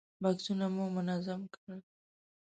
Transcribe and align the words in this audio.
بکسونه 0.21 0.65
مو 0.75 0.85
منظم 0.95 1.41
کړل. 1.53 1.79